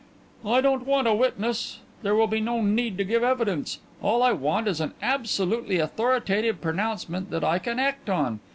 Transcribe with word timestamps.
"I 0.43 0.61
don't 0.61 0.87
want 0.87 1.07
a 1.07 1.13
witness; 1.13 1.77
there 2.01 2.15
will 2.15 2.25
be 2.25 2.39
no 2.41 2.59
need 2.63 2.97
to 2.97 3.03
give 3.03 3.23
evidence. 3.23 3.77
All 4.01 4.23
I 4.23 4.31
want 4.31 4.67
is 4.67 4.81
an 4.81 4.95
absolutely 4.99 5.77
authoritative 5.77 6.59
pronouncement 6.59 7.29
that 7.29 7.43
I 7.43 7.59
can 7.59 7.77
act 7.77 8.09
on. 8.09 8.39